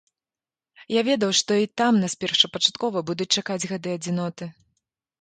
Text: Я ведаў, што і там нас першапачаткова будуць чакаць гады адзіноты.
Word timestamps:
Я 0.95 1.01
ведаў, 1.09 1.31
што 1.41 1.51
і 1.65 1.69
там 1.83 2.01
нас 2.05 2.17
першапачаткова 2.25 3.07
будуць 3.13 3.31
чакаць 3.41 3.63
гады 3.71 3.89
адзіноты. 4.01 4.53